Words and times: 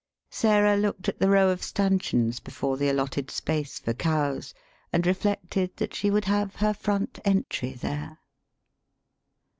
Sarah 0.31 0.77
looked 0.77 1.07
at 1.09 1.19
the 1.19 1.29
row 1.29 1.49
of 1.49 1.61
stanchions 1.61 2.39
before 2.39 2.75
the 2.75 2.89
al 2.89 2.95
lotted 2.95 3.29
space 3.29 3.77
for 3.77 3.93
cows, 3.93 4.55
and 4.91 5.05
reflected 5.05 5.77
that 5.77 5.93
she 5.93 6.09
would 6.09 6.25
have 6.25 6.55
her 6.55 6.73
front 6.73 7.19
entry 7.23 7.73
there. 7.73 8.17